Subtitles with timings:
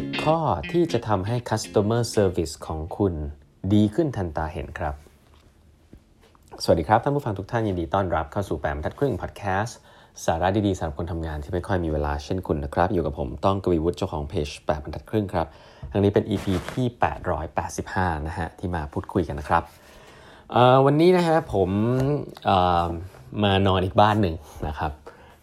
[0.00, 0.38] 10 ข้อ
[0.72, 3.14] ที่จะทำให้ customer service ของคุณ
[3.72, 4.94] ดีขึ้นทันตาเห็นครับ
[6.62, 9.78] สวัสดีครับ ท่านผู้ฟังทุกท่านยินดีต้อนรับเข้าสู่แปมทัดครึ่งพอดแคสต์
[10.24, 15.46] สาระดีๆสำหรับคนทำงานที่ไม่ค่อยมีเวลาเช่นคุณนะครับ อยู่กับผมต้องกวีวุฒิเจ้าของเพจแปดบรรทัดครึ่งครับ
[15.92, 16.86] ทั้งนี้เป็น EP ที่
[17.56, 19.62] 885 นะฮะ ที่มาพูดคุยกันนะครับ
[20.86, 21.70] วันนี้นะฮะผม
[23.42, 24.34] มานอนอีกบ้านหนึ่ง
[24.68, 24.92] นะครับ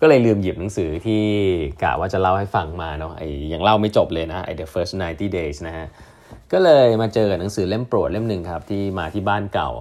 [0.01, 1.23] ก็เลยลืมหยิบหนังสือที่
[1.83, 5.87] กะว่าจะเล่าให้ฟังมาเนาะไอ้ยังเล่าไม่จบเลยนะไอ้ The First 90 Days นะฮะ
[6.51, 9.71] ก็เลยมาเจอกับหนังสือเล่มโปรดเล่มหนึ่งครับที่มาที่บ้านเก่า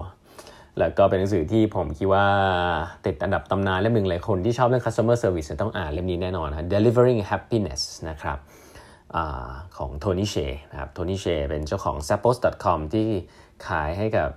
[0.79, 2.25] แล้วก็เป็นหนังสือที่ผมคิดว่า
[3.05, 8.37] ติดอันดับตำนานเล่มหนึ่งเลยคนที่ชอบเรื่อง customer service ต้องอ่านเล่มนี้แน่นอนนะ delivering happiness นะครับ
[9.15, 9.17] อ
[9.77, 10.35] ของโทนี่เช
[10.71, 13.07] นะครับโทนี่เชเป็นเจ้าของ s a p p o s c o m ที่
[13.67, 14.29] ขายให้กับ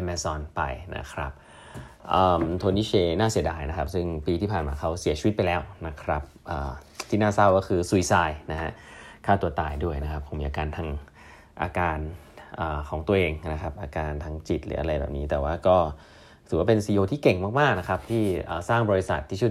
[0.00, 0.60] Amazon ไป
[0.96, 1.30] นะครับ
[2.58, 6.22] โทนี่เชน่าเสียดายนะครับ ซึ่งปีที่ผ่านมาเขาเสียชีวิตไปแล้วนะครับ
[7.08, 8.12] ที่น่าเศร้าก็คือซุยไซ
[8.52, 8.70] นะฮะ
[9.26, 10.88] ฆ่าตัวตายด้วยนะครับผมมีอาการทาง
[11.62, 11.98] อาการ
[12.60, 15.76] อของตัวเองนะครับ อาการทางจิตหรืออะไรแบบนี้ แต่ว่าก็
[16.48, 18.24] ถือว่าเป็น CEO ที่เก่งมาก ๆ นะครับ ที่
[18.68, 19.50] สร้างบริษัทที่ชื่อ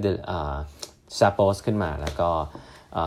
[1.17, 2.29] ซาโปสขึ้นมา แล้วก็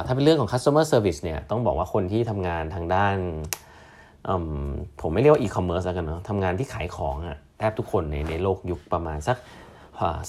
[0.07, 3.17] ถ้าเป็นเรื่องของ customer service เนี่ยต้องบอกว่าคนที่ทำงานทางด้าน
[5.01, 9.37] ผมไม่เรียกว่า e-commerce แล้วกันเนาะทำงานที่ขายของอะ แทบทุกคนในในโลกยุคประมาณสัก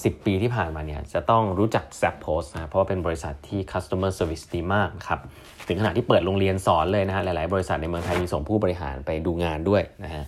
[0.03, 5.19] สิบปีที่ผ่านมาเนี่ยจะต้องรู้จัก z a p p o s t นะเพราะว่าเป็นบริษัทที่ customer service ดีมากครับ
[5.67, 10.23] ถึงขนาดที่เปิดโรงเรียนสอนเลยนะฮะหลาย ๆ บริษัทในเมืองไทยมีส่งผู้บริหารไปดูงานด้วยนะฮะ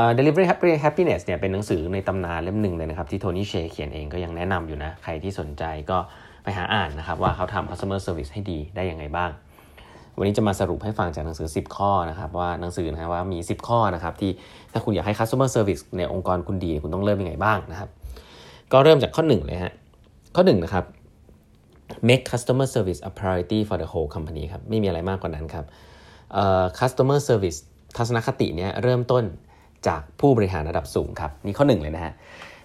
[0.00, 0.46] uh, Delivery
[0.84, 5.98] Happiness เนี่ยเป็นหนังสือในตำนานเล่มหนึ่งเลยนะครับที่โทนี่เชเขียนเองก็ยังแนะนำอยู่นะ ใครที่สนใจก็
[6.44, 9.30] ไปหาอ่านนะครับว่าเขาทำ customer service ให้ดีได้ยังไงบ้าง
[10.18, 14.30] วันนี้จะมาสรุปให้ฟังจากหนังสือ 10 ข้อนะครับว่าหนังสือนะว่ามี 10 ข้อนะครับที่
[14.72, 17.88] ถ้าคุณอยากให้ customer service ในองค์กรคุณดี คุณต้องเริ่มยังไงบ้างนะครับ
[18.72, 19.72] ก็เริ่มจากข้อ1เลยฮะ
[20.36, 20.84] ข้อ1นะครับ
[22.08, 25.64] make customer service a priority for the whole company ครับไม่มีอะไรมากกว่านั้นครับ
[26.80, 27.58] customer service
[27.96, 29.24] ทัศนคติเนี้ยเริ่มต้น
[29.88, 32.12] จากผู้บริหารระดับสูงครับนี่ข้อหนึ่งเลยนะฮะ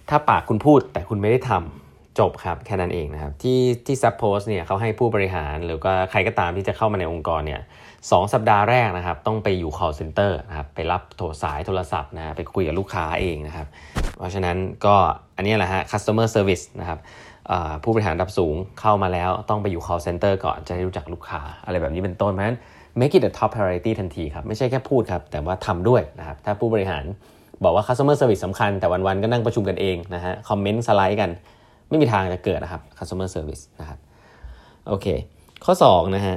[0.08, 7.60] ถ้าปากคุณพูดแต่คุณไม่ได้ทำ จบครับแค่นั้นเองนะครับที่ที่ซับโพสเนี่ยเขาให้ผู้บริหารหรือก็ใครก็ตามที่จะเข้ามาในองค์กรเนี่ย
[8.10, 13.66] สสัปดาห์แรกนะครับ ต้องไปอยู่ call center นะครับไปรับโทรสายโทรศัพท์นะไปคุยกับลูกค้าเองนะครับ
[14.18, 14.56] เพราะฉะนั้น
[14.86, 14.94] ก็
[15.36, 16.98] อันนี้แหละฮะ customer service นะครับ
[17.82, 22.58] ผู้บริหารระดับสูงเข้ามาแล้วต้องไปอยู่ call center ก่อนจะได้รู้จักลูกค้าอะไรแบบนี้เป็นต้นเพราะฉะนั้น
[23.00, 27.04] make it a top priority ทันทีครับ ไม่ใช่แค่พูดครับ แต่ว่าทำด้วยนะครับ ถ้าผู้บริหาร
[27.64, 31.30] บอกว่า customer service สำคัญ แต่วันๆก็นั่งประชุมกันเองนะฮะคอมเมนต์สไลด์กัน
[31.90, 33.98] ไม่มีทางจะเกิดนะครับ customer service นะครับ
[34.88, 35.06] โอเค
[35.64, 36.36] ข้อ 2 นะฮะ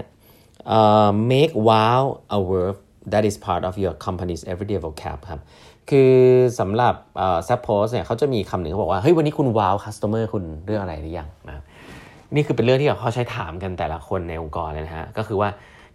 [0.78, 2.02] uh, make wow
[2.38, 2.76] a verb
[3.12, 5.42] that is part of your company's everyday vocab ครับ
[5.90, 6.14] คือ
[6.60, 6.94] สำหรับ
[7.26, 11.64] uh, suppose เนี่ยเขาจะมีคำหนึ่งเขาบอกว่า เฮ้ย วันนี้คุณว้าว customer คุณเรื่องอะไรหรือยังนะ
[12.36, 15.50] นี่คือเป็นเรื่องที่เขาใช้ถามกันแต่ละคนในองค์กรเลยนะฮะ ก็คือว่า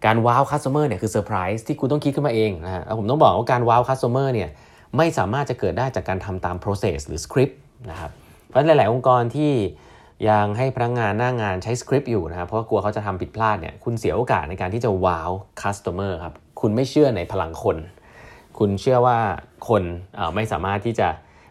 [0.05, 4.49] การว้าว customer เนี่ยคือเซอร์ไพรส์ที่คุณต้องคิดขึ้นมาเองนะฮะผมต้องบอกว่าการว้าว customer เนี่ย
[4.97, 7.55] ไม่สามารถจะเกิดได้จากการทำตาม process หรือ script
[7.91, 8.11] นะครับ
[8.49, 9.53] เพราะหลาย ๆ องค์กรที่
[10.29, 17.77] ยังให้พนักงานหน้างานใช้สคริปต์อยู่นะครับเพราะกลัวเขาจะทำผิดพลาดเนี่ยคุณเสียโอกาสในการที่จะ wow customer ครับคุณไม่เชื่อในพลังคน
[18.59, 19.17] คุณเชื่อว่า
[19.69, 19.83] คน
[20.35, 21.07] ไม่สามารถที่จะ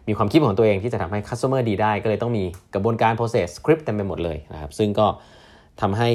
[0.07, 2.43] มีความคิดของตัวเองที่จะทำให้ customer ดีได้ ก็เลยต้องมี
[2.73, 5.07] กระบวนการ process script เต็มไปหมดเลยนะครับซึ่งก็
[5.81, 6.07] ทำให้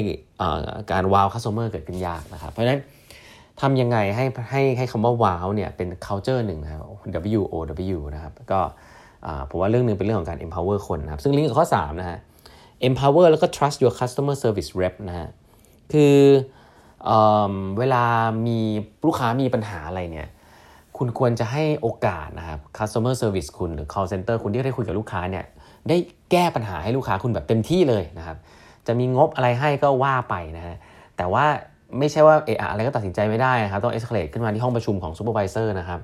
[0.91, 2.79] การ wow customer เกิดขึ้นยากนะครับเพราะฉะนั้น
[3.61, 6.81] ทำยังไงให้ให้ให้คำว่าว้าวเนี่ยเป็น culture หนึ่งนะครับ
[7.39, 7.55] W O
[7.95, 8.61] W นะครับก็
[9.49, 12.19] ผมว่าเรื่องนึงเป็นเรื่องของการ empower คนนะครับ ซึ่งลิงก์กับข้อ3นะฮะ
[12.87, 15.27] empower แล้วก็ trust your customer service rep นะฮะ
[15.93, 16.15] คือ
[17.05, 17.11] เอ
[17.79, 18.03] เวลา
[18.47, 18.59] มี
[19.07, 20.27] ลูกค้ามีปัญหาอะไรเนี่ย
[20.97, 25.45] คุณควรจะให้โอกาสนะครับ customer service คุณหรือ call center คุณที่ได้คุยกับลูกค้าเนี่ย
[25.89, 25.97] ได้
[26.31, 28.37] แก้ปัญหาให้ลูกค้าคุณแบบเต็มที่เลยนะครับ
[28.87, 30.75] จะมีงบอะไรให้ก็ว่าไปนะฮะ
[31.17, 31.45] แต่ว่า
[31.99, 35.99] ไม่ใช่ว่าเอออะไรก็ตัดสินใจไม่ได้นะครับ ต้อง escalate ขึ้นมาที่ห้องประชุมของ supervisor นะครับ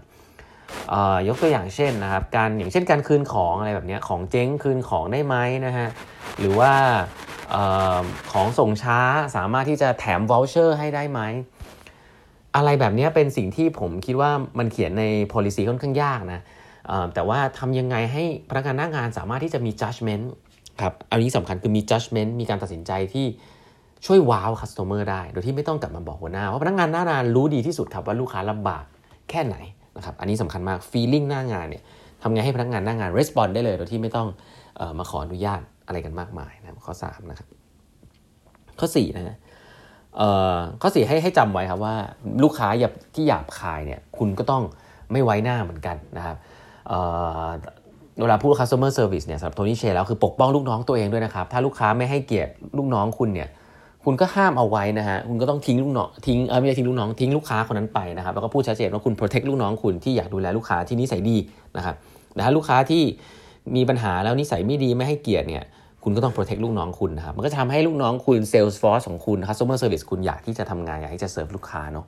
[1.27, 5.87] ยกตัวอย่างเช่นนะครับการอย่างเช่นการคืนของอะไรแบบนี้ของเจ๊งคืนของได้ไหมนะฮะ
[6.39, 6.73] หรือว่า
[7.53, 7.57] อ
[8.31, 8.99] ของส่งช้า
[9.35, 11.21] สามารถที่จะแถม voucher ให้ได้ไหม
[12.55, 15.03] อะไรแบบนี้เป็นสิ่งที่ผมคิดว่ามันเขียนใน
[15.33, 16.39] policy ค่อนข้างยากนะ
[17.13, 20.25] แต่ว่าทำยังไงให้พนักงานหน้างานสามารถที่จะมี judgment
[20.81, 23.25] ครับอันนี้สำคัญคือมี judgment มีการตัดสินใจที่
[24.05, 28.83] ช่วยว้าว customer ได้ โดยที่ไม่ต้องกลับมาบอกหัวหน้า เพราะพนักงานหน้างานรู้ดีที่สุดครับว่าลูกค้าลำบาก
[29.29, 29.55] แค่ไหน
[29.97, 31.83] นะครับอันนี้สำคัญมาก feeling หน้างานเนี่ย
[32.21, 34.27] ทำไงให้พนักงานหน้างาน respond ได้เลยโดยที่ไม่ต้อง
[34.79, 37.47] ออมาขออนุญาตอะไรกันมากมายนะข้อ3นะครับ
[38.79, 39.37] ข้อ4นะฮะ
[40.81, 41.95] ข้อสี่ให้ให้จำไว้ครับว่า
[42.43, 42.67] ลูกค้า
[43.15, 44.63] ที่หยาบคายเนี่ยคุณก็ต้อง
[45.11, 46.35] ไม่ไว้หน้าเหมือนกันนะครับ
[48.21, 53.49] เวลาพูด customer service เนี่ยสำหรับโทนี่เชแล้วคือปกป้องลูกน้องตัวเองด้วยนะครับ ถ้าลูกค้าไม่ให้เกียรติลูกน้องคุณเนี่ย
[54.05, 61.37] คุณก็ห้ามเอาไว้นะฮะคุณก็ต้องทิ้งลูกน้องทิ้งเออไม่ใช่ทิ้งลูกน้องทิ้งลูกค้าคนนั้นไปนะครับแล้วก็พูดชัดเจนว่าคุณ protect ลูกน้องคุณที่อยากดูแลลูกค้าที่นิสัยดี
[61.77, 61.95] นะครับ
[62.33, 63.03] แต่ถ้าลูกค้าที่
[63.75, 65.65] มีปัญหาแล้วนิสัยไม่ดีไม่ให้เกียรติเนี่ย
[66.03, 72.05] คุณก็ต้อง protect ลูกน้องคุณนะครับมันก็จะทำให้ลูกน้องคุณ sales force ของคุณ customer service คุณอยากที่จะทำงานอยากที่จะเสิร์ฟลูกค้าเนาะ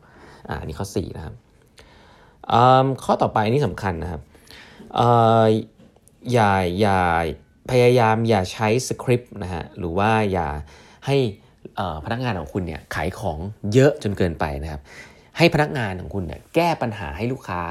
[0.49, 1.33] อ่านี่ข้อ4นะครับ
[3.03, 4.21] ข้อต่อไปนี่สำคัญนะครับ
[6.33, 6.99] อย่าอย่า
[7.71, 10.47] พยายามอย่าใช้สคริปต์นะฮะหรือว่าอย่า
[11.05, 11.17] ให้
[12.05, 13.39] พนักงานของคุณเนี่ยขายของ
[13.73, 14.81] เยอะจนเกินไปนะครับ
[15.37, 17.61] ให้พนักงานของคุณเนี่ยแก้ปัญหาให้ลูกค้า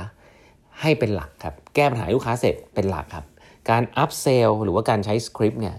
[0.80, 3.24] ให้เป็นหลักครับ แก้ปัญหาลูกค้าเสร็จเป็นหลักครับ
[3.70, 5.76] การอัพเซลหรือว่าการใช้สคริปต์เนี่ย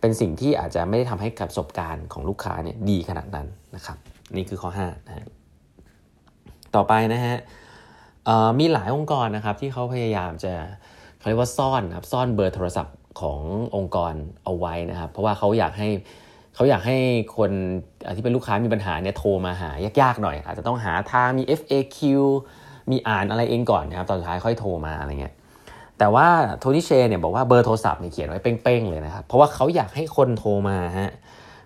[0.00, 3.46] เป็นสิ่งที่อาจจะไม่ได้ทำให้กับประสบการณ์ของลูกค้าเนี่ยดีขนาดนั้น
[3.76, 3.96] นะครับ
[4.36, 5.26] นี่คือข้อ5นะฮะ
[6.74, 7.36] ต่อไปนะฮะ
[8.58, 10.52] มีหลายองค์กรนะครับที่เขาพยายามจะ
[11.18, 13.40] เขาเรียกว่าซ่อนครับซ่อนเบอร์โทรศัพท์ของ
[13.76, 14.12] องค์กร
[14.44, 15.88] เอาไว้นะครับ เพราะว่าเขาอยากให้
[16.54, 16.96] เขาอยากให้
[17.36, 17.50] คน
[18.16, 19.70] ที่เป็นลูกค้ามีปัญหาเนี่ยโทรมาหา
[20.00, 21.98] ยากๆหน่อย อาจจะต้องหาทางมี FAQ
[22.90, 25.34] มีอ่านอะไรเองก่อนนะครับตอนสุดท้ายค่อยโทรมาอะไรเงี้ย
[25.98, 26.26] แต่ว่า
[26.58, 31.12] โทนี่เชเนี่ยบอกว่าเบอร์โทรศัพท์เนี่ยเขียนไว้เป้งๆเลยนะครับเพราะว่าเขาอยากให้คนโทรมาฮะ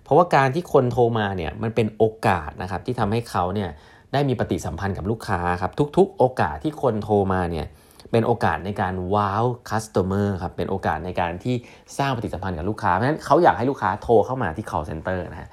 [0.04, 3.68] เพราะว่าการที่คนโทรมาเนี่ยมันเป็นโอกาสนะครับที่ทำให้เขาเนี่ย
[4.12, 7.66] ได้มีปฏิสัมพันธ์กับลูกค้าครับทุก ๆ โอกาสที่คนโทรมาเนี่ย
[8.10, 11.54] เป็นโอกาสในการ wow customer ครับเป็นโอกาสในการที่
[11.98, 15.50] สร้างปฏิสัมพันธ์กับลูกค้า เพราะฉะนั้นเขาอยากให้ลูกค้าโทรเข้ามาที่ call center นะฮะ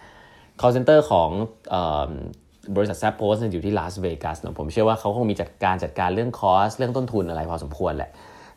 [0.59, 1.29] call center ของ
[2.75, 8.11] บริษัท Zappos อยู่ที่ลาสเวกัสนะผมเชื่อว่าเขาคงมีจัดการจัดการเรื่อง cost เรื่องต้นทุนอะไรพอสมควรแหละ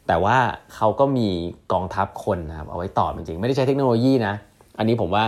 [0.06, 0.36] แต่ว่า
[0.74, 1.28] เขาก็มี
[1.72, 4.34] กองทัพคนนะครับเอาไว้ตอบจริงๆ ไม่ได้ใช้เทคโนโลยีนะ
[4.78, 5.24] อันนี้ผมว่า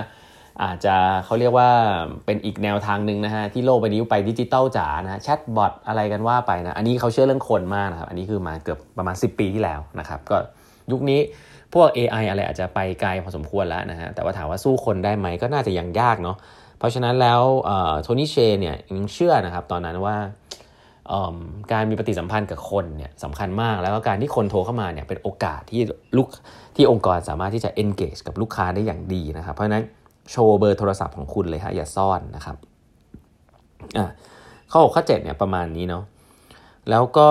[0.65, 1.71] อาจจะเขาเรียกว่า
[2.27, 10.37] เป็นอีกแนวทางหนึ่งนะฮะที่โลกใบนี้ไปดิจิตอลจ๋านะแชทบอทอะไรกันว่าไปนะอันนี้เขาเชื่อเรื่องคนมากนะครับอันนี้คือมาเกือบประมาณ 10 ปีที่แล้วนะครับก็
[10.91, 11.21] ยุคนี้
[11.75, 16.37] พวก AI อะไรอาจจะไปไกลพอสมควรแล้วนะฮะแต่ว่าถามว่าสู้คนได้ไหมก็น่าจะยังยากเนาะ
[16.79, 17.41] เพราะฉะนั้นแล้ว
[18.03, 20.17] โทนี่เชเนี่ยยังเชื่อนะครับตอนนั้นว่า
[21.73, 25.81] การมีปฏิสัมพันธ์กับคนเนี่ยสำคัญมาก แล้วก็การที่คนโทรเข้ามาเนี่ยเป็นโอกาสที่
[26.17, 26.27] ลูก
[26.77, 29.85] ที่องค์กรสามารถที่จะ engage กับลูกค้าได้อย่างดีนะครับเพราะฉะนั้น
[30.31, 32.57] โชว์เบอร์โทรศัพท์ของคุณเลยฮะอย่าซ่อนนะครับ
[33.99, 34.07] อะ
[34.73, 36.05] ข้อ6ข้อ7เนี่ยประมาณนี้เนาะ
[36.91, 37.31] แล้วก็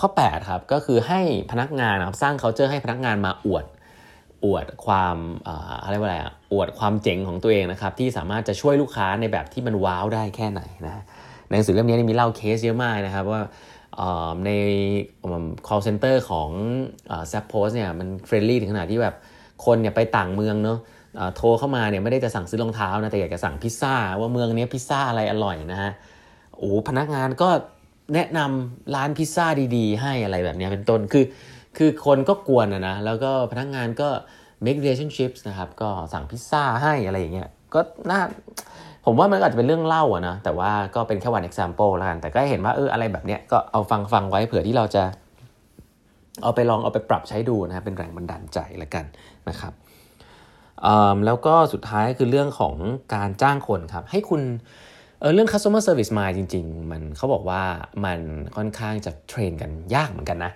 [0.00, 1.20] ข้อ8ครับก็คือให้
[1.50, 3.64] พนักงานนะครับสร้าง culture ให้พนักงานมาอวด
[4.44, 5.16] อวดความ
[5.82, 11.04] อะไรว่าอะไรอะอวดความเจ๋งของตัวเองนะครับที่สามารถจะช่วยลูกค้าในแบบที่มันว้าวได้แค่ไหนนะ
[11.48, 13.42] ในหนังสือเล่มนี้มีเล่าเคสเยอะมากนะครับว่า
[14.46, 14.50] ใน
[15.66, 16.50] call center ของ
[17.28, 19.14] Zappos เนี่ยมัน friendly ถึงขนาดที่แบบ
[19.64, 20.78] คนเนี่ยไปต่างเมืองเนาะ
[21.36, 25.92] โทรเข้ามาเนี่ยไม่ได้จะสั่งซื้อรองเท้านะแต่อยากจะสั่งพิซซ่าว่าเมืองนี้พิซซ่าอะไรอร่อยนะฮะ
[26.56, 27.48] โอ้พนักงานก็
[28.14, 29.46] แนะนำร้านพิซซ่า
[29.76, 31.24] ดี ๆ ให้อะไรแบบนี้เป็นต้นคือ
[31.76, 34.08] คือคนก็กวนนะนะแล้วก็พนักงานก็
[34.64, 37.80] make relationships นะครับก็สั่งพิซซ่าให้อะไรอย่างเงี้ยก็
[38.10, 38.20] น่า
[39.06, 45.02] ผมว่ามันอาจจะเป็นเรื่องเล่าอะนะแต่ว่าก็เป็นแค่วัน example ล้วกันแต่ก็เห็นว่าเอออะไรแบบเนี้ยก็เอาฟังฟังไว้เผื่อที่เราจะ
[46.42, 49.04] เอาไปลองเอาไปปรับใช้ดูนะเป็นแรงบันดาลใจล้วกัน
[49.48, 49.72] นะครับ
[51.26, 52.74] แล้วก็สุดท้ายคือเรื่องของ
[53.14, 54.42] การจ้างคนครับ ให้คุณ
[55.20, 57.62] เออเรื่อง customer service มาจริง ๆ มันเขาบอกว่า
[58.04, 58.20] มัน
[58.56, 60.52] ค่อนข้างจะเทรนกันยากเหมือนกันนะ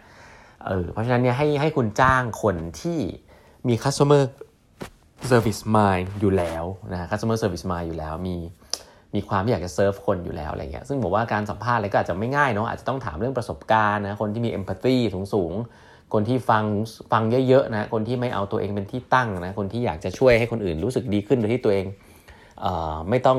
[0.67, 2.99] เออเพราะฉะนั้นเนี่ยให้ให้คุณจ้างคนที่
[3.69, 4.23] มี customer
[5.31, 8.37] service mind อยู่แล้วนะ customer service mind อยู่แล้วมี
[9.15, 14.97] มีความอยากจะเซิร์ฟคนอยู่แล้วอะไรเงี้ยซึ่งบอกว่าการสัมภาษณ์อะไรก็อาจจะไม่ง่ายเนาะอาจจะต้องถามเรื่องประสบการณ์นะคนที่มี empathy
[15.35, 16.65] สูงๆ คนที่ฟัง
[17.13, 21.87] ฟังเยอะๆนะคนที่ไม่เอาตัวเองเป็นที่ตั้งนะคนที่อยากจะช่วยให้คนอื่นรู้สึกดีขึ้นโดยที่ตัวเอง
[22.61, 23.39] เออไม่ต้อง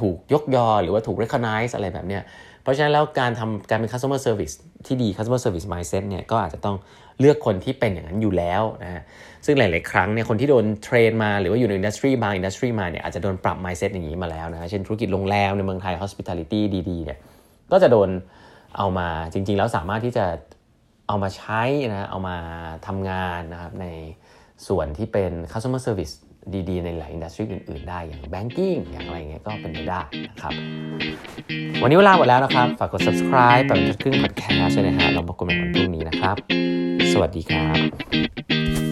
[0.00, 2.22] ถูกยกยอหรือว่าถูก recognize อะไรแบบเนี้ย
[2.62, 4.54] เพราะฉะนั้นแล้วการทำการเป็น customer service
[4.86, 6.76] ที่ดี customer service mindset เนี่ยก็อาจจะต้อง
[7.20, 9.02] เลือกคนที่เป็นอย่างนั้นอยู่แล้วนะฮะ
[9.46, 17.18] ซึ่งหลาย ๆ ครั้งเนี่ยคนที่โดน train มาหรือว่าอยู่ใน industry บาง industry มาเนี่ยอาจจะโดนปรับ mindset อย่างนี้มาแล้วนะเช่นธุรกิจโรงแรมในเมืองไทย hospitality ดี ๆ เนี่ย
[17.72, 18.08] ก็จะโดน
[18.76, 20.24] เอามาจริง ๆ แล้วสามารถที่จะ
[21.08, 21.62] เอามาใช้
[21.94, 22.36] นะเอามา
[22.86, 23.86] ทำงานนะครับใน
[24.68, 26.14] ส่วนที่เป็น customer service
[26.68, 30.52] ดีๆ ในหลาย industry อื่น ๆ ได้อย่าง banking อย่างอะไรเงี้ยก็เป็นไปได้นะครับ
[31.82, 36.36] วันนี้เวลาหมดแล้วนะครับ ฝากกด subscribe แบบครึ่ง podcast นะฮะเรามาคุยกันวันพรุ่งนี้นะครับ
[37.12, 38.87] สวัสดีครับ